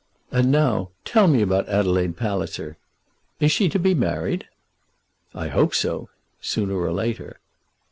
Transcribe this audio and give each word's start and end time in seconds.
And 0.31 0.51
now 0.51 0.89
tell 1.05 1.27
me 1.27 1.43
about 1.43 1.69
Adelaide 1.69 2.17
Palliser. 2.17 2.75
Is 3.39 3.51
she 3.51 3.69
to 3.69 3.77
be 3.77 3.93
married?" 3.93 4.47
"I 5.35 5.49
hope 5.49 5.75
so, 5.75 6.09
sooner 6.41 6.73
or 6.73 6.91
later." 6.91 7.39